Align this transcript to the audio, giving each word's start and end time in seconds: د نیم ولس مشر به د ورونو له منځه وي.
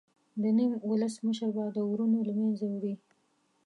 د 0.41 0.43
نیم 0.57 0.71
ولس 0.89 1.15
مشر 1.25 1.49
به 1.55 1.63
د 1.77 1.79
ورونو 1.89 2.19
له 2.29 2.33
منځه 2.39 2.65
وي. 2.81 2.95